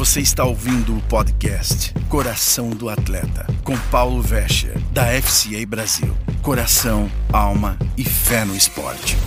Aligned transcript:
Você 0.00 0.20
está 0.20 0.46
ouvindo 0.46 0.96
o 0.96 1.02
podcast 1.02 1.92
Coração 2.08 2.70
do 2.70 2.88
Atleta, 2.88 3.46
com 3.62 3.76
Paulo 3.90 4.22
Vescher, 4.22 4.72
da 4.92 5.04
FCA 5.20 5.66
Brasil. 5.66 6.16
Coração, 6.42 7.12
alma 7.30 7.78
e 7.98 8.02
fé 8.02 8.46
no 8.46 8.56
esporte. 8.56 9.18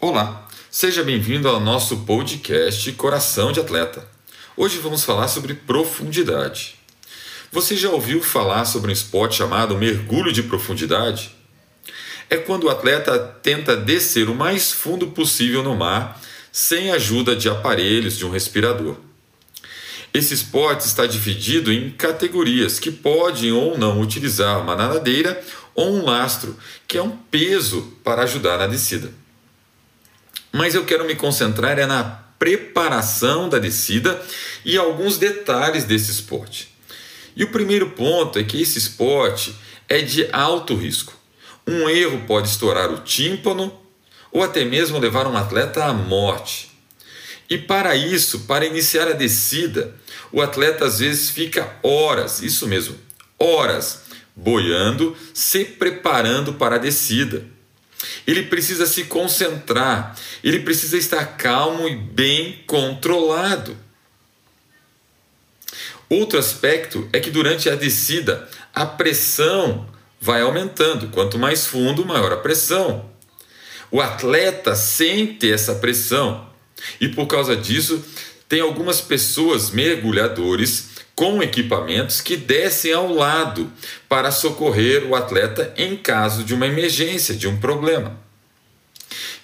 Olá, 0.00 0.46
seja 0.70 1.02
bem-vindo 1.02 1.48
ao 1.48 1.58
nosso 1.58 2.04
podcast 2.04 2.92
Coração 2.92 3.50
de 3.50 3.58
Atleta. 3.58 4.06
Hoje 4.56 4.78
vamos 4.78 5.02
falar 5.02 5.26
sobre 5.26 5.52
profundidade. 5.52 6.76
Você 7.50 7.76
já 7.76 7.90
ouviu 7.90 8.22
falar 8.22 8.64
sobre 8.64 8.90
um 8.90 8.94
esporte 8.94 9.34
chamado 9.34 9.76
mergulho 9.76 10.32
de 10.32 10.44
profundidade? 10.44 11.34
É 12.30 12.36
quando 12.36 12.64
o 12.64 12.70
atleta 12.70 13.18
tenta 13.42 13.76
descer 13.76 14.28
o 14.28 14.36
mais 14.36 14.70
fundo 14.70 15.08
possível 15.08 15.64
no 15.64 15.74
mar 15.74 16.22
sem 16.54 16.92
ajuda 16.92 17.34
de 17.34 17.48
aparelhos 17.48 18.16
de 18.16 18.24
um 18.24 18.30
respirador. 18.30 18.94
Esse 20.14 20.34
esporte 20.34 20.86
está 20.86 21.04
dividido 21.04 21.72
em 21.72 21.90
categorias 21.90 22.78
que 22.78 22.92
podem 22.92 23.50
ou 23.50 23.76
não 23.76 24.00
utilizar 24.00 24.60
uma 24.60 24.76
nadadeira 24.76 25.42
ou 25.74 25.92
um 25.92 26.04
lastro, 26.04 26.56
que 26.86 26.96
é 26.96 27.02
um 27.02 27.10
peso 27.10 27.98
para 28.04 28.22
ajudar 28.22 28.56
na 28.56 28.68
descida. 28.68 29.10
Mas 30.52 30.76
eu 30.76 30.84
quero 30.84 31.04
me 31.04 31.16
concentrar 31.16 31.76
é 31.76 31.86
na 31.86 32.04
preparação 32.38 33.48
da 33.48 33.58
descida 33.58 34.22
e 34.64 34.78
alguns 34.78 35.18
detalhes 35.18 35.82
desse 35.82 36.12
esporte. 36.12 36.72
E 37.34 37.42
o 37.42 37.50
primeiro 37.50 37.90
ponto 37.90 38.38
é 38.38 38.44
que 38.44 38.62
esse 38.62 38.78
esporte 38.78 39.52
é 39.88 40.00
de 40.02 40.28
alto 40.30 40.76
risco. 40.76 41.14
Um 41.66 41.88
erro 41.88 42.22
pode 42.28 42.46
estourar 42.46 42.92
o 42.92 43.00
tímpano 43.00 43.76
ou 44.34 44.42
até 44.42 44.64
mesmo 44.64 44.98
levar 44.98 45.28
um 45.28 45.36
atleta 45.36 45.84
à 45.84 45.92
morte. 45.92 46.72
E 47.48 47.56
para 47.56 47.94
isso, 47.94 48.40
para 48.40 48.66
iniciar 48.66 49.06
a 49.06 49.12
descida, 49.12 49.94
o 50.32 50.42
atleta 50.42 50.84
às 50.84 50.98
vezes 50.98 51.30
fica 51.30 51.76
horas, 51.84 52.42
isso 52.42 52.66
mesmo, 52.66 52.98
horas, 53.38 54.02
boiando, 54.34 55.16
se 55.32 55.64
preparando 55.64 56.54
para 56.54 56.74
a 56.74 56.80
descida. 56.80 57.44
Ele 58.26 58.42
precisa 58.42 58.86
se 58.86 59.04
concentrar, 59.04 60.16
ele 60.42 60.58
precisa 60.58 60.98
estar 60.98 61.24
calmo 61.36 61.86
e 61.86 61.94
bem 61.94 62.64
controlado. 62.66 63.76
Outro 66.10 66.38
aspecto 66.40 67.08
é 67.12 67.20
que 67.20 67.30
durante 67.30 67.70
a 67.70 67.76
descida 67.76 68.48
a 68.74 68.84
pressão 68.84 69.88
vai 70.20 70.40
aumentando. 70.40 71.08
Quanto 71.08 71.38
mais 71.38 71.66
fundo, 71.66 72.04
maior 72.04 72.32
a 72.32 72.36
pressão. 72.36 73.13
O 73.94 74.00
atleta 74.00 74.74
sente 74.74 75.52
essa 75.52 75.76
pressão 75.76 76.48
e 77.00 77.06
por 77.06 77.28
causa 77.28 77.54
disso 77.54 78.04
tem 78.48 78.60
algumas 78.60 79.00
pessoas 79.00 79.70
mergulhadores 79.70 80.88
com 81.14 81.40
equipamentos 81.40 82.20
que 82.20 82.36
descem 82.36 82.92
ao 82.92 83.14
lado 83.14 83.70
para 84.08 84.32
socorrer 84.32 85.06
o 85.06 85.14
atleta 85.14 85.72
em 85.76 85.96
caso 85.96 86.42
de 86.42 86.52
uma 86.52 86.66
emergência, 86.66 87.36
de 87.36 87.46
um 87.46 87.56
problema. 87.56 88.18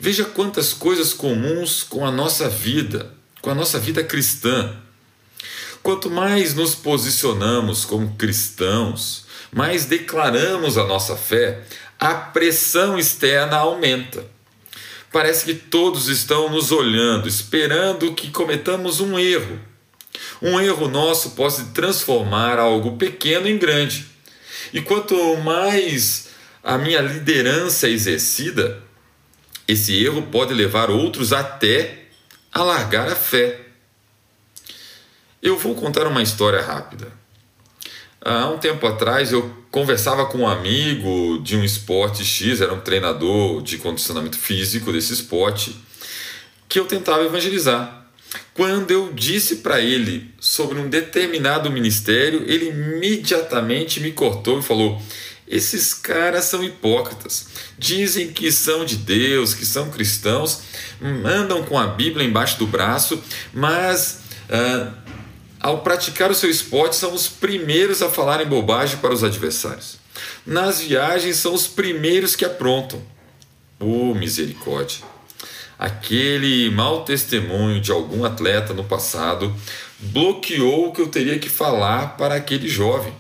Veja 0.01 0.25
quantas 0.25 0.73
coisas 0.73 1.15
comuns 1.15 1.85
com 1.85 2.05
a 2.05 2.11
nossa 2.11 2.49
vida, 2.49 3.15
com 3.41 3.51
a 3.51 3.55
nossa 3.55 3.79
vida 3.79 4.03
cristã. 4.03 4.75
Quanto 5.81 6.11
mais 6.11 6.55
nos 6.55 6.75
posicionamos 6.75 7.85
como 7.85 8.17
cristãos, 8.17 9.27
mais 9.53 9.85
declaramos 9.85 10.77
a 10.77 10.85
nossa 10.85 11.17
fé, 11.17 11.63
a 12.01 12.17
pressão 12.17 12.99
externa 12.99 13.57
aumenta. 13.57 14.40
Parece 15.13 15.45
que 15.45 15.55
todos 15.55 16.09
estão 16.09 16.49
nos 16.49 16.71
olhando, 16.71 17.27
esperando 17.27 18.15
que 18.15 18.31
cometamos 18.31 19.01
um 19.01 19.19
erro. 19.19 19.61
Um 20.41 20.61
erro 20.61 20.89
nosso 20.89 21.31
pode 21.31 21.65
transformar 21.67 22.59
algo 22.59 22.97
pequeno 22.97 23.49
em 23.49 23.59
grande. 23.59 24.07
E 24.73 24.81
quanto 24.81 25.37
mais 25.39 26.29
a 26.63 26.79
minha 26.79 27.01
liderança 27.01 27.89
é 27.89 27.91
exercida, 27.91 28.83
esse 29.67 30.03
erro 30.03 30.23
pode 30.31 30.55
levar 30.55 30.91
outros 30.91 31.33
até 31.33 32.05
a 32.53 32.63
largar 32.63 33.09
a 33.09 33.17
fé. 33.17 33.61
Eu 35.43 35.59
vou 35.59 35.75
contar 35.75 36.07
uma 36.07 36.23
história 36.23 36.61
rápida. 36.61 37.13
Há 38.21 38.49
um 38.49 38.59
tempo 38.59 38.87
atrás 38.87 39.33
eu 39.33 39.60
conversava 39.71 40.27
com 40.27 40.39
um 40.39 40.49
amigo 40.49 41.41
de 41.43 41.57
um 41.57 41.65
esporte 41.65 42.25
X, 42.25 42.61
era 42.61 42.75
um 42.75 42.81
treinador 42.81 43.63
de 43.63 43.79
condicionamento 43.79 44.39
físico 44.39 44.93
desse 44.93 45.13
esporte, 45.13 45.77
que 46.69 46.79
eu 46.79 46.87
tentava 46.87 47.25
evangelizar. 47.25 48.07
Quando 48.55 48.91
eu 48.91 49.13
disse 49.13 49.57
para 49.57 49.81
ele 49.81 50.33
sobre 50.39 50.79
um 50.79 50.89
determinado 50.89 51.71
ministério, 51.71 52.45
ele 52.47 52.69
imediatamente 52.69 54.01
me 54.01 54.13
cortou 54.13 54.59
e 54.59 54.63
falou: 54.63 55.01
esses 55.49 55.95
caras 55.95 56.45
são 56.45 56.63
hipócritas. 56.63 57.49
Dizem 57.79 58.33
que 58.33 58.53
são 58.53 58.85
de 58.85 58.97
Deus, 58.97 59.53
que 59.55 59.67
são 59.67 59.91
cristãos, 59.91 60.61
andam 61.25 61.65
com 61.65 61.79
a 61.79 61.89
Bíblia 61.89 62.25
embaixo 62.25 62.59
do 62.59 62.67
braço, 62.67 63.21
mas 63.53 64.21
ah, 64.49 64.93
ao 65.61 65.83
praticar 65.83 66.31
o 66.31 66.35
seu 66.35 66.49
esporte, 66.49 66.97
são 66.97 67.13
os 67.13 67.29
primeiros 67.29 68.01
a 68.01 68.09
falarem 68.09 68.47
bobagem 68.47 68.97
para 68.97 69.13
os 69.13 69.23
adversários. 69.23 69.99
Nas 70.47 70.81
viagens, 70.81 71.37
são 71.37 71.53
os 71.53 71.67
primeiros 71.67 72.35
que 72.35 72.45
aprontam. 72.47 73.03
Oh, 73.79 74.15
misericórdia! 74.15 75.05
Aquele 75.79 76.71
mau 76.71 77.05
testemunho 77.05 77.81
de 77.81 77.91
algum 77.91 78.25
atleta 78.25 78.75
no 78.75 78.85
passado 78.85 79.55
bloqueou 79.99 80.89
o 80.89 80.93
que 80.93 81.01
eu 81.01 81.09
teria 81.09 81.39
que 81.39 81.49
falar 81.49 82.17
para 82.17 82.35
aquele 82.35 82.69
jovem. 82.69 83.13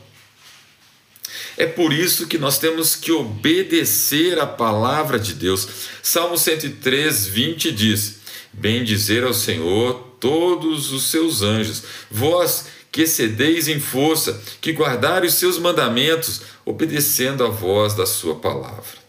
É 1.56 1.66
por 1.66 1.92
isso 1.92 2.26
que 2.26 2.38
nós 2.38 2.58
temos 2.58 2.96
que 2.96 3.12
obedecer 3.12 4.38
a 4.38 4.46
palavra 4.46 5.18
de 5.18 5.34
Deus. 5.34 5.68
Salmo 6.02 6.38
103, 6.38 7.26
20 7.26 7.72
diz: 7.72 8.20
Bendizer 8.52 9.24
ao 9.24 9.34
Senhor 9.34 10.09
todos 10.20 10.92
os 10.92 11.04
seus 11.04 11.42
anjos. 11.42 11.82
Vós 12.10 12.66
que 12.92 13.02
excedeis 13.02 13.68
em 13.68 13.80
força, 13.80 14.40
que 14.60 14.72
guardai 14.72 15.26
os 15.26 15.34
seus 15.34 15.58
mandamentos, 15.58 16.42
obedecendo 16.64 17.44
a 17.44 17.48
voz 17.48 17.94
da 17.94 18.06
sua 18.06 18.34
palavra. 18.36 19.00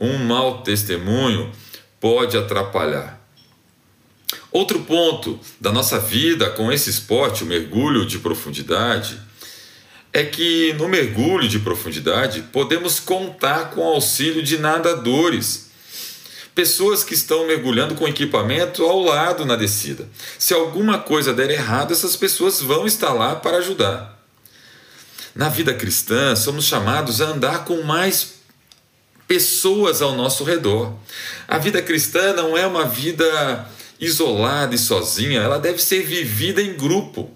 Um 0.00 0.18
mau 0.18 0.62
testemunho 0.62 1.50
pode 2.00 2.36
atrapalhar. 2.36 3.20
Outro 4.50 4.80
ponto 4.80 5.38
da 5.60 5.72
nossa 5.72 5.98
vida 5.98 6.50
com 6.50 6.70
esse 6.70 6.90
esporte, 6.90 7.42
o 7.42 7.46
mergulho 7.46 8.04
de 8.04 8.18
profundidade, 8.18 9.18
é 10.12 10.22
que 10.22 10.72
no 10.74 10.88
mergulho 10.88 11.48
de 11.48 11.58
profundidade 11.58 12.42
podemos 12.52 13.00
contar 13.00 13.70
com 13.70 13.80
o 13.80 13.94
auxílio 13.94 14.42
de 14.42 14.58
nadadores 14.58 15.63
pessoas 16.54 17.02
que 17.02 17.14
estão 17.14 17.46
mergulhando 17.46 17.94
com 17.94 18.06
equipamento 18.06 18.84
ao 18.84 19.02
lado 19.02 19.44
na 19.44 19.56
descida. 19.56 20.08
Se 20.38 20.54
alguma 20.54 20.98
coisa 20.98 21.34
der 21.34 21.50
errado, 21.50 21.92
essas 21.92 22.14
pessoas 22.14 22.60
vão 22.60 22.86
estar 22.86 23.12
lá 23.12 23.34
para 23.34 23.58
ajudar. 23.58 24.14
Na 25.34 25.48
vida 25.48 25.74
cristã, 25.74 26.36
somos 26.36 26.64
chamados 26.64 27.20
a 27.20 27.26
andar 27.26 27.64
com 27.64 27.82
mais 27.82 28.34
pessoas 29.26 30.00
ao 30.00 30.14
nosso 30.14 30.44
redor. 30.44 30.94
A 31.48 31.58
vida 31.58 31.82
cristã 31.82 32.32
não 32.34 32.56
é 32.56 32.64
uma 32.66 32.84
vida 32.84 33.68
isolada 34.00 34.74
e 34.74 34.78
sozinha, 34.78 35.40
ela 35.40 35.58
deve 35.58 35.82
ser 35.82 36.04
vivida 36.04 36.62
em 36.62 36.74
grupo. 36.74 37.32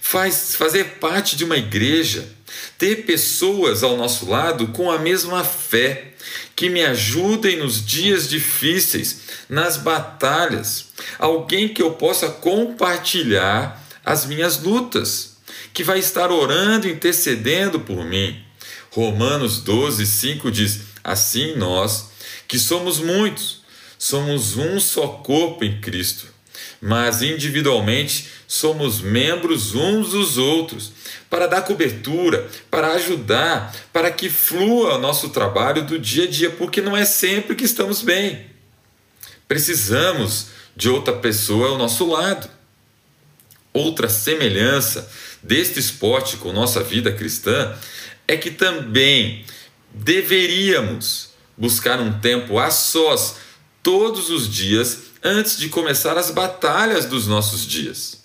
Faz, 0.00 0.54
fazer 0.54 0.98
parte 1.00 1.34
de 1.34 1.44
uma 1.44 1.56
igreja, 1.56 2.28
ter 2.76 3.04
pessoas 3.04 3.82
ao 3.82 3.96
nosso 3.96 4.28
lado 4.28 4.68
com 4.68 4.90
a 4.90 4.98
mesma 4.98 5.44
fé, 5.44 6.12
que 6.54 6.68
me 6.68 6.84
ajudem 6.84 7.58
nos 7.58 7.84
dias 7.84 8.28
difíceis, 8.28 9.20
nas 9.48 9.76
batalhas, 9.76 10.86
alguém 11.18 11.68
que 11.68 11.82
eu 11.82 11.92
possa 11.92 12.28
compartilhar 12.28 13.84
as 14.04 14.26
minhas 14.26 14.62
lutas, 14.62 15.36
que 15.72 15.84
vai 15.84 15.98
estar 15.98 16.30
orando, 16.30 16.88
intercedendo 16.88 17.80
por 17.80 18.04
mim. 18.04 18.42
Romanos 18.90 19.60
12, 19.60 20.06
5 20.06 20.50
diz: 20.50 20.80
Assim 21.04 21.56
nós, 21.56 22.10
que 22.48 22.58
somos 22.58 22.98
muitos, 22.98 23.62
somos 23.98 24.56
um 24.56 24.80
só 24.80 25.06
corpo 25.08 25.64
em 25.64 25.80
Cristo, 25.80 26.26
mas 26.80 27.22
individualmente 27.22 28.28
somos 28.46 29.00
membros 29.00 29.74
uns 29.74 30.10
dos 30.10 30.38
outros, 30.38 30.92
para 31.28 31.46
dar 31.46 31.62
cobertura, 31.62 32.48
para 32.70 32.92
ajudar, 32.92 33.74
para 33.92 34.10
que 34.10 34.30
flua 34.30 34.94
o 34.94 35.00
nosso 35.00 35.28
trabalho 35.30 35.84
do 35.84 35.98
dia 35.98 36.24
a 36.24 36.28
dia, 36.28 36.50
porque 36.50 36.80
não 36.80 36.96
é 36.96 37.04
sempre 37.04 37.54
que 37.54 37.64
estamos 37.64 38.02
bem. 38.02 38.46
Precisamos 39.46 40.48
de 40.76 40.88
outra 40.88 41.14
pessoa 41.14 41.70
ao 41.70 41.78
nosso 41.78 42.06
lado. 42.06 42.48
Outra 43.72 44.08
semelhança 44.08 45.10
deste 45.42 45.78
esporte 45.78 46.36
com 46.36 46.52
nossa 46.52 46.82
vida 46.82 47.12
cristã 47.12 47.76
é 48.26 48.36
que 48.36 48.50
também 48.50 49.44
deveríamos 49.92 51.30
buscar 51.56 52.00
um 52.00 52.18
tempo 52.20 52.58
a 52.58 52.70
sós 52.70 53.36
todos 53.82 54.30
os 54.30 54.48
dias 54.48 55.07
antes 55.22 55.58
de 55.58 55.68
começar 55.68 56.16
as 56.16 56.30
batalhas 56.30 57.06
dos 57.06 57.26
nossos 57.26 57.66
dias. 57.66 58.18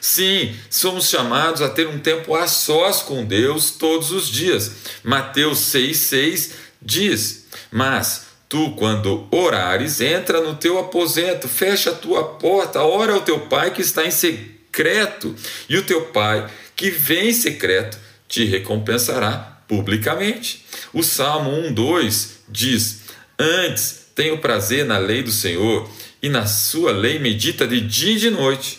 Sim, 0.00 0.54
somos 0.70 1.08
chamados 1.08 1.60
a 1.60 1.68
ter 1.68 1.86
um 1.86 1.98
tempo 1.98 2.34
a 2.34 2.46
sós 2.46 3.02
com 3.02 3.24
Deus 3.24 3.72
todos 3.72 4.10
os 4.10 4.28
dias. 4.28 4.72
Mateus 5.02 5.58
6,6 5.58 6.52
diz: 6.80 7.46
Mas 7.70 8.26
tu, 8.48 8.72
quando 8.72 9.28
orares, 9.30 10.00
entra 10.00 10.40
no 10.40 10.54
teu 10.54 10.78
aposento, 10.78 11.48
fecha 11.48 11.90
a 11.90 11.94
tua 11.94 12.24
porta, 12.24 12.82
ora 12.82 13.12
ao 13.12 13.20
teu 13.20 13.40
pai 13.40 13.72
que 13.72 13.82
está 13.82 14.06
em 14.06 14.10
secreto, 14.10 15.34
e 15.68 15.76
o 15.76 15.84
teu 15.84 16.06
pai 16.06 16.50
que 16.74 16.90
vem 16.90 17.28
em 17.28 17.32
secreto 17.32 17.98
te 18.26 18.44
recompensará 18.44 19.62
publicamente. 19.68 20.64
O 20.92 21.02
Salmo 21.02 21.50
1,2 21.50 22.28
diz: 22.48 23.02
Antes 23.38 24.06
tenho 24.14 24.38
prazer 24.38 24.84
na 24.84 24.98
lei 24.98 25.22
do 25.22 25.30
Senhor, 25.30 25.88
e 26.22 26.28
na 26.28 26.46
sua 26.46 26.92
lei 26.92 27.18
medita 27.18 27.66
de 27.66 27.80
dia 27.80 28.14
e 28.14 28.18
de 28.18 28.30
noite. 28.30 28.78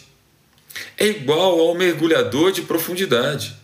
É 0.97 1.07
igual 1.07 1.59
ao 1.59 1.75
mergulhador 1.75 2.51
de 2.51 2.61
profundidade. 2.61 3.55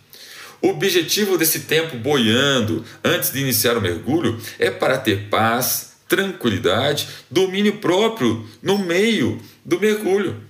O 0.60 0.70
objetivo 0.70 1.38
desse 1.38 1.60
tempo 1.60 1.96
boiando 1.96 2.84
antes 3.04 3.30
de 3.30 3.40
iniciar 3.40 3.76
o 3.76 3.80
mergulho 3.80 4.40
é 4.58 4.70
para 4.70 4.98
ter 4.98 5.28
paz, 5.28 5.92
tranquilidade, 6.08 7.08
domínio 7.30 7.76
próprio 7.78 8.44
no 8.62 8.78
meio 8.78 9.40
do 9.64 9.78
mergulho. 9.78 10.48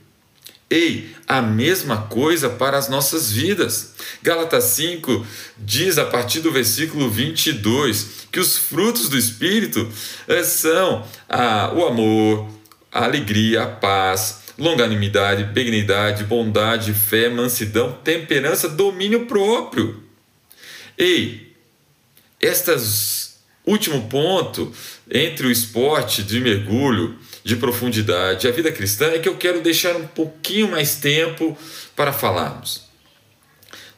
Ei, 0.70 1.14
a 1.26 1.40
mesma 1.40 2.02
coisa 2.02 2.50
para 2.50 2.76
as 2.76 2.90
nossas 2.90 3.32
vidas. 3.32 3.94
Gálatas 4.22 4.64
5 4.64 5.26
diz 5.56 5.96
a 5.96 6.04
partir 6.04 6.40
do 6.40 6.52
versículo 6.52 7.08
22 7.08 8.26
que 8.30 8.38
os 8.38 8.58
frutos 8.58 9.08
do 9.08 9.16
Espírito 9.16 9.90
eh, 10.26 10.42
são 10.42 11.06
a, 11.26 11.72
o 11.74 11.86
amor, 11.86 12.50
a 12.92 13.04
alegria, 13.04 13.62
a 13.62 13.66
paz, 13.66 14.42
longanimidade, 14.58 15.44
benignidade, 15.44 16.24
bondade, 16.24 16.92
fé, 16.92 17.28
mansidão, 17.28 17.92
temperança, 17.92 18.68
domínio 18.68 19.26
próprio. 19.26 20.02
Ei, 20.96 21.54
estas 22.40 23.28
último 23.68 24.08
ponto 24.08 24.72
entre 25.10 25.46
o 25.46 25.50
esporte 25.50 26.22
de 26.22 26.40
mergulho 26.40 27.18
de 27.44 27.56
profundidade. 27.56 28.48
A 28.48 28.50
vida 28.50 28.72
cristã 28.72 29.06
é 29.10 29.18
que 29.18 29.28
eu 29.28 29.36
quero 29.36 29.60
deixar 29.60 29.94
um 29.94 30.06
pouquinho 30.06 30.70
mais 30.70 30.96
tempo 30.96 31.56
para 31.94 32.12
falarmos. 32.12 32.88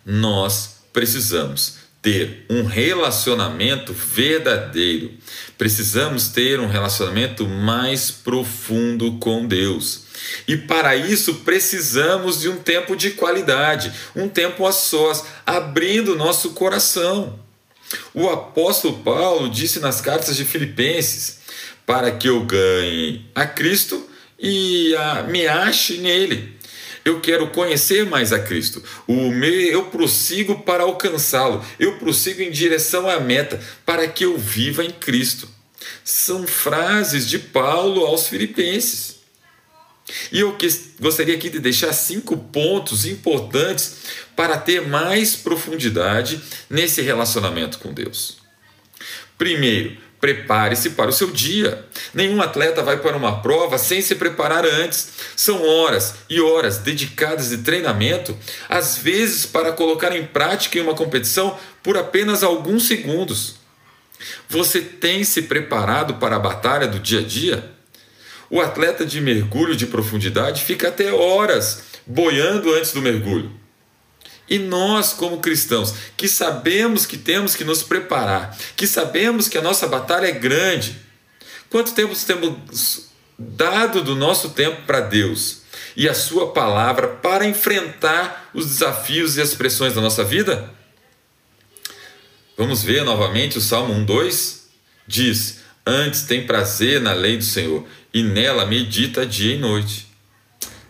Nós 0.04 0.80
precisamos 0.92 1.79
ter 2.02 2.46
um 2.48 2.64
relacionamento 2.64 3.92
verdadeiro. 3.92 5.12
Precisamos 5.58 6.28
ter 6.28 6.58
um 6.58 6.66
relacionamento 6.66 7.46
mais 7.46 8.10
profundo 8.10 9.18
com 9.18 9.46
Deus. 9.46 10.04
E 10.46 10.56
para 10.56 10.96
isso 10.96 11.36
precisamos 11.36 12.40
de 12.40 12.48
um 12.48 12.56
tempo 12.56 12.96
de 12.96 13.10
qualidade, 13.10 13.92
um 14.14 14.28
tempo 14.28 14.66
a 14.66 14.72
sós, 14.72 15.24
abrindo 15.46 16.16
nosso 16.16 16.50
coração. 16.50 17.38
O 18.14 18.28
apóstolo 18.28 18.98
Paulo 18.98 19.50
disse 19.50 19.80
nas 19.80 20.00
cartas 20.00 20.36
de 20.36 20.44
Filipenses: 20.44 21.40
para 21.84 22.12
que 22.12 22.28
eu 22.28 22.44
ganhe 22.44 23.26
a 23.34 23.44
Cristo 23.46 24.08
e 24.38 24.94
a, 24.94 25.24
me 25.24 25.46
ache 25.46 25.98
nele. 25.98 26.56
Eu 27.04 27.20
quero 27.20 27.48
conhecer 27.48 28.04
mais 28.06 28.32
a 28.32 28.38
Cristo. 28.38 28.82
O 29.06 29.32
eu 29.44 29.86
prossigo 29.86 30.60
para 30.62 30.82
alcançá-lo. 30.82 31.64
Eu 31.78 31.96
prossigo 31.98 32.42
em 32.42 32.50
direção 32.50 33.08
à 33.08 33.18
meta 33.18 33.60
para 33.86 34.06
que 34.08 34.24
eu 34.24 34.36
viva 34.36 34.84
em 34.84 34.90
Cristo. 34.90 35.48
São 36.04 36.46
frases 36.46 37.26
de 37.26 37.38
Paulo 37.38 38.04
aos 38.04 38.28
Filipenses. 38.28 39.20
E 40.32 40.40
eu 40.40 40.56
gostaria 40.98 41.34
aqui 41.34 41.48
de 41.48 41.60
deixar 41.60 41.92
cinco 41.92 42.36
pontos 42.36 43.06
importantes 43.06 43.96
para 44.34 44.58
ter 44.58 44.88
mais 44.88 45.36
profundidade 45.36 46.40
nesse 46.68 47.00
relacionamento 47.00 47.78
com 47.78 47.92
Deus. 47.92 48.38
Primeiro, 49.38 49.96
Prepare-se 50.20 50.90
para 50.90 51.08
o 51.08 51.12
seu 51.12 51.30
dia. 51.30 51.86
Nenhum 52.12 52.42
atleta 52.42 52.82
vai 52.82 52.98
para 52.98 53.16
uma 53.16 53.40
prova 53.40 53.78
sem 53.78 54.02
se 54.02 54.14
preparar 54.16 54.66
antes. 54.66 55.12
São 55.34 55.66
horas 55.66 56.16
e 56.28 56.40
horas 56.40 56.78
dedicadas 56.78 57.48
de 57.48 57.58
treinamento, 57.58 58.36
às 58.68 58.98
vezes 58.98 59.46
para 59.46 59.72
colocar 59.72 60.14
em 60.14 60.26
prática 60.26 60.78
em 60.78 60.82
uma 60.82 60.94
competição 60.94 61.58
por 61.82 61.96
apenas 61.96 62.42
alguns 62.42 62.86
segundos. 62.86 63.56
Você 64.48 64.80
tem 64.82 65.24
se 65.24 65.42
preparado 65.42 66.14
para 66.14 66.36
a 66.36 66.40
batalha 66.40 66.86
do 66.86 66.98
dia 66.98 67.20
a 67.20 67.22
dia? 67.22 67.70
O 68.50 68.60
atleta 68.60 69.06
de 69.06 69.20
mergulho 69.20 69.74
de 69.74 69.86
profundidade 69.86 70.64
fica 70.64 70.88
até 70.88 71.12
horas 71.12 71.84
boiando 72.06 72.74
antes 72.74 72.92
do 72.92 73.00
mergulho. 73.00 73.59
E 74.50 74.58
nós, 74.58 75.12
como 75.12 75.38
cristãos, 75.38 75.94
que 76.16 76.26
sabemos 76.26 77.06
que 77.06 77.16
temos 77.16 77.54
que 77.54 77.62
nos 77.62 77.84
preparar, 77.84 78.58
que 78.74 78.84
sabemos 78.84 79.46
que 79.46 79.56
a 79.56 79.62
nossa 79.62 79.86
batalha 79.86 80.26
é 80.26 80.32
grande, 80.32 80.98
quanto 81.70 81.94
tempo 81.94 82.12
temos 82.26 83.10
dado 83.38 84.02
do 84.02 84.16
nosso 84.16 84.50
tempo 84.50 84.82
para 84.82 85.00
Deus 85.02 85.60
e 85.96 86.08
a 86.08 86.14
Sua 86.14 86.52
palavra 86.52 87.06
para 87.06 87.46
enfrentar 87.46 88.50
os 88.52 88.66
desafios 88.66 89.36
e 89.36 89.40
as 89.40 89.54
pressões 89.54 89.94
da 89.94 90.00
nossa 90.00 90.24
vida? 90.24 90.68
Vamos 92.58 92.82
ver 92.82 93.04
novamente 93.04 93.56
o 93.56 93.60
Salmo 93.60 93.94
1,2? 94.04 94.62
Diz: 95.06 95.60
Antes 95.86 96.22
tem 96.22 96.44
prazer 96.44 97.00
na 97.00 97.12
lei 97.12 97.36
do 97.36 97.44
Senhor, 97.44 97.86
e 98.12 98.24
nela 98.24 98.66
medita 98.66 99.24
dia 99.24 99.54
e 99.54 99.58
noite. 99.58 100.08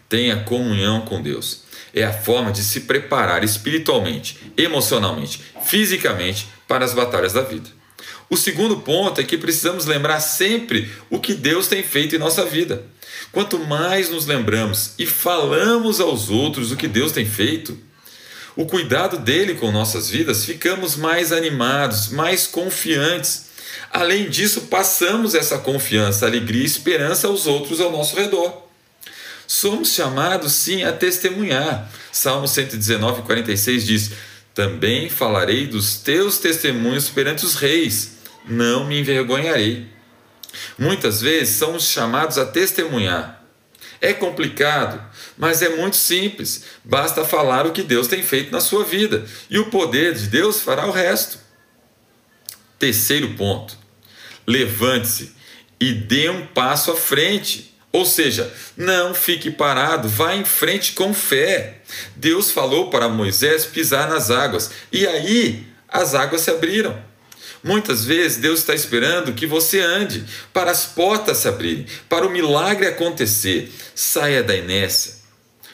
Tenha 0.08 0.44
comunhão 0.44 1.02
com 1.02 1.20
Deus 1.20 1.68
é 1.94 2.04
a 2.04 2.12
forma 2.12 2.52
de 2.52 2.62
se 2.62 2.80
preparar 2.80 3.42
espiritualmente, 3.44 4.38
emocionalmente, 4.56 5.42
fisicamente 5.64 6.48
para 6.66 6.84
as 6.84 6.94
batalhas 6.94 7.32
da 7.32 7.42
vida. 7.42 7.68
O 8.28 8.36
segundo 8.36 8.78
ponto 8.78 9.20
é 9.20 9.24
que 9.24 9.36
precisamos 9.36 9.86
lembrar 9.86 10.20
sempre 10.20 10.88
o 11.10 11.18
que 11.18 11.34
Deus 11.34 11.66
tem 11.66 11.82
feito 11.82 12.14
em 12.14 12.18
nossa 12.18 12.44
vida. 12.44 12.84
Quanto 13.32 13.58
mais 13.58 14.08
nos 14.08 14.26
lembramos 14.26 14.92
e 14.98 15.04
falamos 15.04 16.00
aos 16.00 16.30
outros 16.30 16.70
o 16.70 16.76
que 16.76 16.86
Deus 16.86 17.10
tem 17.10 17.26
feito, 17.26 17.76
o 18.56 18.66
cuidado 18.66 19.18
dele 19.18 19.54
com 19.54 19.72
nossas 19.72 20.08
vidas, 20.08 20.44
ficamos 20.44 20.96
mais 20.96 21.32
animados, 21.32 22.08
mais 22.08 22.46
confiantes. 22.46 23.46
Além 23.92 24.28
disso, 24.28 24.62
passamos 24.62 25.34
essa 25.34 25.58
confiança, 25.58 26.26
alegria 26.26 26.62
e 26.62 26.66
esperança 26.66 27.26
aos 27.26 27.46
outros 27.46 27.80
ao 27.80 27.90
nosso 27.90 28.16
redor. 28.16 28.69
Somos 29.52 29.92
chamados 29.92 30.52
sim 30.52 30.84
a 30.84 30.92
testemunhar. 30.92 31.90
Salmo 32.12 32.46
119, 32.46 33.22
46 33.22 33.84
diz: 33.84 34.12
Também 34.54 35.08
falarei 35.08 35.66
dos 35.66 35.96
teus 35.96 36.38
testemunhos 36.38 37.08
perante 37.08 37.44
os 37.44 37.56
reis, 37.56 38.12
não 38.46 38.86
me 38.86 39.00
envergonharei. 39.00 39.88
Muitas 40.78 41.20
vezes 41.20 41.56
somos 41.56 41.82
chamados 41.82 42.38
a 42.38 42.46
testemunhar. 42.46 43.44
É 44.00 44.12
complicado, 44.12 45.04
mas 45.36 45.62
é 45.62 45.68
muito 45.70 45.96
simples. 45.96 46.66
Basta 46.84 47.24
falar 47.24 47.66
o 47.66 47.72
que 47.72 47.82
Deus 47.82 48.06
tem 48.06 48.22
feito 48.22 48.52
na 48.52 48.60
sua 48.60 48.84
vida 48.84 49.26
e 49.50 49.58
o 49.58 49.68
poder 49.68 50.14
de 50.14 50.28
Deus 50.28 50.60
fará 50.60 50.86
o 50.86 50.92
resto. 50.92 51.40
Terceiro 52.78 53.34
ponto: 53.34 53.76
levante-se 54.46 55.34
e 55.80 55.92
dê 55.92 56.30
um 56.30 56.46
passo 56.46 56.92
à 56.92 56.96
frente. 56.96 57.69
Ou 57.92 58.04
seja, 58.04 58.52
não 58.76 59.12
fique 59.14 59.50
parado, 59.50 60.08
vá 60.08 60.34
em 60.34 60.44
frente 60.44 60.92
com 60.92 61.12
fé. 61.12 61.78
Deus 62.14 62.50
falou 62.50 62.88
para 62.88 63.08
Moisés 63.08 63.64
pisar 63.64 64.08
nas 64.08 64.30
águas 64.30 64.70
e 64.92 65.06
aí 65.06 65.66
as 65.88 66.14
águas 66.14 66.42
se 66.42 66.50
abriram. 66.50 66.96
Muitas 67.62 68.04
vezes 68.04 68.38
Deus 68.38 68.60
está 68.60 68.74
esperando 68.74 69.34
que 69.34 69.46
você 69.46 69.80
ande 69.80 70.24
para 70.52 70.70
as 70.70 70.86
portas 70.86 71.38
se 71.38 71.48
abrirem, 71.48 71.84
para 72.08 72.26
o 72.26 72.30
milagre 72.30 72.86
acontecer. 72.86 73.70
Saia 73.94 74.42
da 74.42 74.56
inércia. 74.56 75.20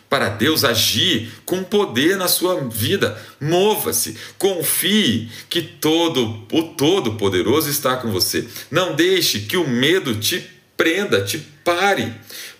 Para 0.09 0.29
Deus 0.29 0.65
agir 0.65 1.33
com 1.45 1.65
poder 1.65 2.17
na 2.17 2.29
sua 2.29 2.61
vida, 2.61 3.21
mova-se, 3.41 4.17
confie 4.39 5.29
que 5.51 5.61
todo 5.61 6.47
o 6.53 6.63
Todo-Poderoso 6.63 7.69
está 7.69 7.97
com 7.97 8.11
você. 8.11 8.47
Não 8.71 8.95
deixe 8.95 9.41
que 9.41 9.57
o 9.57 9.69
medo 9.69 10.15
te 10.15 10.56
prenda, 10.77 11.23
te 11.23 11.39
pare. 11.65 12.13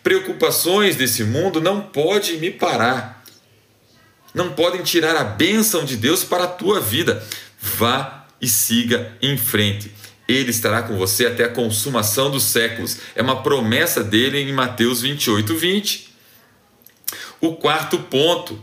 Preocupações 0.03 0.97
desse 0.97 1.25
mundo 1.25 1.61
não 1.61 1.81
podem 1.81 2.39
me 2.39 2.51
parar. 2.51 3.25
Não 4.35 4.53
podem 4.53 4.83
tirar 4.83 5.17
a 5.17 5.25
bênção 5.25 5.85
de 5.85 5.97
Deus 5.97 6.23
para 6.23 6.45
a 6.45 6.49
tua 6.49 6.81
vida. 6.81 7.23
Vá 7.61 8.27
e 8.41 8.49
siga 8.49 9.17
em 9.23 9.37
frente. 9.37 9.93
Ele 10.29 10.51
estará 10.51 10.83
com 10.83 10.97
você 10.97 11.27
até 11.27 11.45
a 11.45 11.49
consumação 11.49 12.31
dos 12.31 12.43
séculos. 12.45 12.99
É 13.15 13.23
uma 13.23 13.43
promessa 13.43 14.03
dele 14.03 14.39
em 14.39 14.53
Mateus 14.53 15.01
28, 15.01 15.55
20. 15.55 16.15
O 17.41 17.55
quarto 17.57 17.99
ponto. 17.99 18.63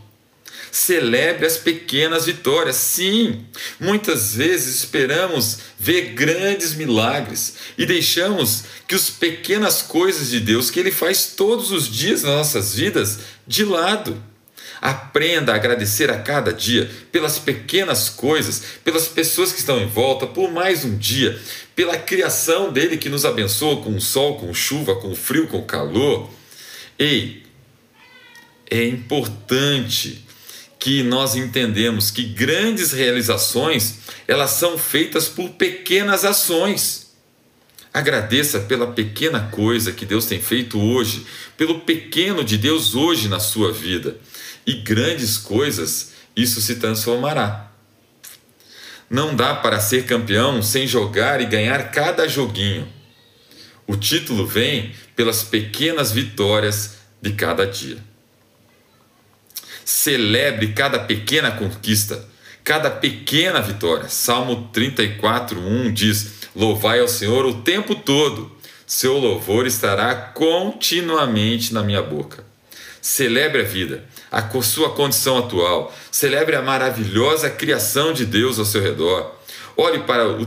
Celebre 0.74 1.46
as 1.46 1.56
pequenas 1.56 2.26
vitórias. 2.26 2.74
Sim, 2.74 3.46
muitas 3.78 4.34
vezes 4.34 4.74
esperamos 4.74 5.58
ver 5.78 6.14
grandes 6.14 6.74
milagres 6.74 7.54
e 7.78 7.86
deixamos 7.86 8.64
que 8.88 8.96
as 8.96 9.08
pequenas 9.08 9.82
coisas 9.82 10.30
de 10.30 10.40
Deus 10.40 10.72
que 10.72 10.80
Ele 10.80 10.90
faz 10.90 11.26
todos 11.36 11.70
os 11.70 11.88
dias 11.88 12.24
nas 12.24 12.34
nossas 12.34 12.74
vidas 12.74 13.20
de 13.46 13.64
lado. 13.64 14.20
Aprenda 14.80 15.52
a 15.52 15.54
agradecer 15.54 16.10
a 16.10 16.18
cada 16.18 16.52
dia 16.52 16.90
pelas 17.12 17.38
pequenas 17.38 18.08
coisas, 18.08 18.60
pelas 18.82 19.06
pessoas 19.06 19.52
que 19.52 19.60
estão 19.60 19.78
em 19.78 19.86
volta, 19.86 20.26
por 20.26 20.50
mais 20.50 20.84
um 20.84 20.98
dia, 20.98 21.40
pela 21.76 21.96
criação 21.96 22.72
dele 22.72 22.96
que 22.96 23.08
nos 23.08 23.24
abençoa 23.24 23.80
com 23.80 23.94
o 23.94 24.00
sol, 24.00 24.40
com 24.40 24.52
chuva, 24.52 24.96
com 24.96 25.14
frio, 25.14 25.46
com 25.46 25.62
calor. 25.62 26.28
Ei, 26.98 27.44
é 28.68 28.84
importante 28.84 30.23
que 30.84 31.02
nós 31.02 31.34
entendemos 31.34 32.10
que 32.10 32.22
grandes 32.22 32.92
realizações, 32.92 34.00
elas 34.28 34.50
são 34.50 34.76
feitas 34.76 35.26
por 35.26 35.48
pequenas 35.52 36.26
ações. 36.26 37.14
Agradeça 37.90 38.60
pela 38.60 38.88
pequena 38.88 39.48
coisa 39.50 39.92
que 39.92 40.04
Deus 40.04 40.26
tem 40.26 40.42
feito 40.42 40.78
hoje, 40.78 41.24
pelo 41.56 41.80
pequeno 41.80 42.44
de 42.44 42.58
Deus 42.58 42.94
hoje 42.94 43.30
na 43.30 43.40
sua 43.40 43.72
vida. 43.72 44.18
E 44.66 44.74
grandes 44.74 45.38
coisas, 45.38 46.12
isso 46.36 46.60
se 46.60 46.74
transformará. 46.74 47.72
Não 49.08 49.34
dá 49.34 49.54
para 49.54 49.80
ser 49.80 50.04
campeão 50.04 50.62
sem 50.62 50.86
jogar 50.86 51.40
e 51.40 51.46
ganhar 51.46 51.90
cada 51.92 52.28
joguinho. 52.28 52.86
O 53.86 53.96
título 53.96 54.46
vem 54.46 54.94
pelas 55.16 55.42
pequenas 55.42 56.12
vitórias 56.12 56.96
de 57.22 57.32
cada 57.32 57.66
dia. 57.66 57.96
Celebre 59.84 60.68
cada 60.68 60.98
pequena 60.98 61.50
conquista, 61.50 62.26
cada 62.62 62.90
pequena 62.90 63.60
vitória. 63.60 64.08
Salmo 64.08 64.70
34, 64.72 65.60
1 65.60 65.92
diz: 65.92 66.48
Louvai 66.56 67.00
ao 67.00 67.08
Senhor 67.08 67.44
o 67.44 67.62
tempo 67.62 67.94
todo, 67.94 68.50
seu 68.86 69.18
louvor 69.18 69.66
estará 69.66 70.14
continuamente 70.14 71.74
na 71.74 71.82
minha 71.82 72.02
boca. 72.02 72.44
Celebre 73.00 73.60
a 73.60 73.64
vida, 73.64 74.04
a 74.32 74.62
sua 74.62 74.90
condição 74.90 75.38
atual, 75.38 75.94
celebre 76.10 76.56
a 76.56 76.62
maravilhosa 76.62 77.50
criação 77.50 78.14
de 78.14 78.24
Deus 78.24 78.58
ao 78.58 78.64
seu 78.64 78.80
redor. 78.80 79.34
Olhe 79.76 79.98
para 80.00 80.26
o, 80.26 80.46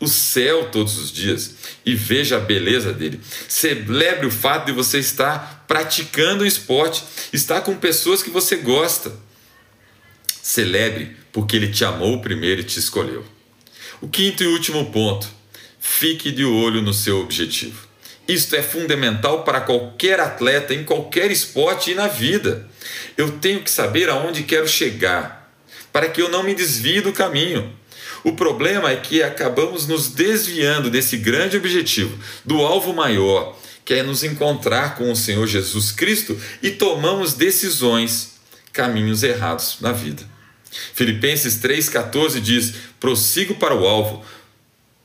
o 0.00 0.08
céu 0.08 0.68
todos 0.70 0.98
os 0.98 1.12
dias 1.12 1.54
e 1.84 1.94
veja 1.94 2.36
a 2.36 2.40
beleza 2.40 2.92
dele. 2.92 3.20
Celebre 3.48 4.26
o 4.26 4.30
fato 4.30 4.66
de 4.66 4.72
você 4.72 4.98
estar 4.98 5.64
praticando 5.66 6.44
um 6.44 6.46
esporte, 6.46 7.02
estar 7.32 7.60
com 7.62 7.76
pessoas 7.76 8.22
que 8.22 8.30
você 8.30 8.56
gosta. 8.56 9.12
Celebre 10.42 11.16
porque 11.32 11.56
ele 11.56 11.68
te 11.68 11.84
amou 11.84 12.20
primeiro 12.20 12.60
e 12.60 12.64
te 12.64 12.78
escolheu. 12.78 13.24
O 14.00 14.08
quinto 14.08 14.42
e 14.42 14.46
último 14.46 14.90
ponto: 14.90 15.26
fique 15.80 16.30
de 16.30 16.44
olho 16.44 16.82
no 16.82 16.92
seu 16.92 17.20
objetivo. 17.20 17.88
Isto 18.26 18.56
é 18.56 18.62
fundamental 18.62 19.42
para 19.42 19.60
qualquer 19.60 20.18
atleta, 20.18 20.72
em 20.72 20.84
qualquer 20.84 21.30
esporte 21.30 21.90
e 21.90 21.94
na 21.94 22.06
vida. 22.06 22.68
Eu 23.16 23.32
tenho 23.32 23.62
que 23.62 23.70
saber 23.70 24.08
aonde 24.08 24.44
quero 24.44 24.66
chegar, 24.66 25.52
para 25.92 26.08
que 26.08 26.22
eu 26.22 26.30
não 26.30 26.42
me 26.42 26.54
desvie 26.54 27.00
do 27.00 27.12
caminho. 27.12 27.70
O 28.24 28.32
problema 28.32 28.90
é 28.90 28.96
que 28.96 29.22
acabamos 29.22 29.86
nos 29.86 30.08
desviando 30.08 30.88
desse 30.88 31.18
grande 31.18 31.58
objetivo, 31.58 32.18
do 32.42 32.62
alvo 32.62 32.94
maior, 32.94 33.54
que 33.84 33.92
é 33.92 34.02
nos 34.02 34.24
encontrar 34.24 34.96
com 34.96 35.12
o 35.12 35.16
Senhor 35.16 35.46
Jesus 35.46 35.92
Cristo 35.92 36.40
e 36.62 36.70
tomamos 36.70 37.34
decisões, 37.34 38.36
caminhos 38.72 39.22
errados 39.22 39.76
na 39.82 39.92
vida. 39.92 40.22
Filipenses 40.94 41.58
3,14 41.58 42.40
diz: 42.40 42.72
prossigo 42.98 43.56
para 43.56 43.74
o 43.74 43.86
alvo, 43.86 44.24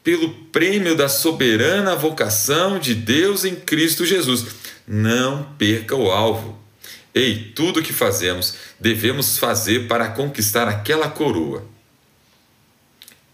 pelo 0.02 0.30
prêmio 0.30 0.96
da 0.96 1.10
soberana 1.10 1.98
vocação 1.98 2.80
de 2.80 2.96
Deus 2.96 3.44
em 3.44 3.54
Cristo 3.54 4.06
Jesus. 4.06 4.46
Não 4.88 5.44
perca 5.58 5.94
o 5.94 6.10
alvo. 6.10 6.58
Ei, 7.14 7.52
tudo 7.54 7.82
o 7.82 7.84
que 7.84 7.92
fazemos 7.92 8.56
devemos 8.80 9.38
fazer 9.38 9.90
para 9.90 10.08
conquistar 10.08 10.70
aquela 10.70 11.10
coroa 11.10 11.68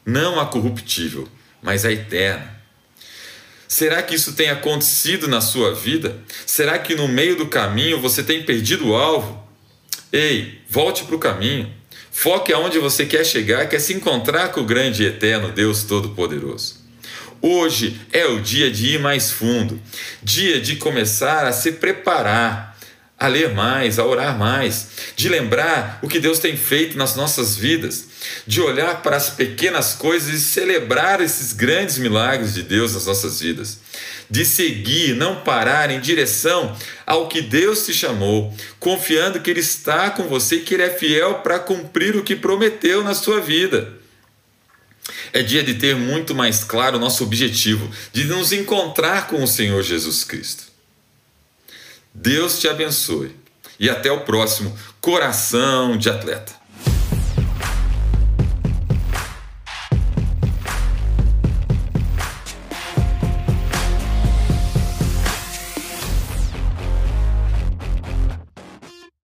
não 0.06 0.40
a 0.40 0.46
corruptível, 0.46 1.28
mas 1.62 1.84
a 1.84 1.92
eterna. 1.92 2.54
Será 3.68 4.04
que 4.04 4.16
isso 4.16 4.34
tem 4.34 4.50
acontecido 4.50 5.28
na 5.28 5.42
sua 5.42 5.74
vida? 5.74 6.18
Será 6.46 6.78
que 6.78 6.96
no 6.96 7.08
meio 7.08 7.36
do 7.36 7.48
caminho 7.48 8.00
você 8.00 8.24
tem 8.24 8.44
perdido 8.44 8.90
o 8.90 8.96
alvo? 8.96 9.44
Ei, 10.14 10.62
volte 10.70 11.04
para 11.04 11.16
o 11.16 11.20
caminho. 11.20 11.74
Foque 12.12 12.54
aonde 12.54 12.80
você 12.80 13.06
quer 13.06 13.26
chegar, 13.26 13.68
quer 13.68 13.80
se 13.80 13.94
encontrar 13.94 14.50
com 14.50 14.62
o 14.62 14.66
grande 14.66 15.04
e 15.04 15.08
eterno 15.08 15.52
Deus 15.52 15.84
Todo-Poderoso. 15.84 16.86
Hoje 17.42 18.00
é 18.14 18.26
o 18.26 18.40
dia 18.40 18.72
de 18.72 18.94
ir 18.94 19.00
mais 19.00 19.32
fundo, 19.32 19.82
dia 20.24 20.62
de 20.62 20.78
começar 20.78 21.46
a 21.46 21.52
se 21.52 21.74
preparar 21.74 22.76
a 23.18 23.28
ler 23.28 23.54
mais, 23.54 23.98
a 23.98 24.06
orar 24.06 24.38
mais, 24.38 24.88
de 25.16 25.30
lembrar 25.30 26.00
o 26.02 26.08
que 26.08 26.20
Deus 26.20 26.40
tem 26.40 26.58
feito 26.58 26.98
nas 26.98 27.16
nossas 27.16 27.56
vidas, 27.56 28.08
de 28.46 28.62
olhar 28.62 29.02
para 29.02 29.16
as 29.16 29.30
pequenas 29.30 29.94
coisas 29.94 30.34
e 30.34 30.40
celebrar 30.40 31.22
esses 31.22 31.54
grandes 31.54 31.98
milagres 31.98 32.54
de 32.54 32.64
Deus 32.64 32.94
nas 32.94 33.06
nossas 33.06 33.40
vidas, 33.40 33.80
de 34.30 34.46
seguir, 34.46 35.16
não 35.16 35.42
parar 35.42 35.90
em 35.92 36.00
direção 36.00 36.76
ao 37.06 37.28
que 37.28 37.42
Deus 37.42 37.86
te 37.86 37.94
chamou, 37.94 38.54
confiando 38.80 39.40
que 39.40 39.50
Ele 39.50 39.60
está 39.60 40.10
com 40.10 40.24
você 40.24 40.58
e 40.58 40.62
que 40.62 40.74
Ele 40.74 40.84
é 40.84 40.90
fiel 40.90 41.36
para 41.36 41.60
cumprir 41.60 42.16
o 42.16 42.24
que 42.24 42.36
prometeu 42.36 43.04
na 43.04 43.14
sua 43.14 43.40
vida. 43.40 43.94
É 45.32 45.44
dia 45.44 45.64
de 45.64 45.76
ter 45.76 45.96
muito 45.96 46.34
mais 46.34 46.64
claro 46.64 46.98
o 46.98 47.00
nosso 47.00 47.24
objetivo, 47.24 47.90
de 48.12 48.24
nos 48.24 48.52
encontrar 48.52 49.28
com 49.28 49.44
o 49.44 49.48
Senhor 49.48 49.84
Jesus 49.84 50.24
Cristo. 50.24 50.64
Deus 52.14 52.60
te 52.60 52.68
abençoe. 52.68 53.36
E 53.78 53.90
até 53.90 54.10
o 54.10 54.22
próximo 54.22 54.76
Coração 55.02 55.98
de 55.98 56.10
Atleta. 56.10 56.54